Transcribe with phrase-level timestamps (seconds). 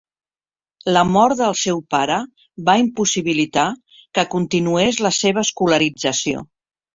[0.95, 2.17] La mort del seu pare
[2.69, 3.67] va impossibilitar
[4.19, 6.45] que continués la seva escolarització.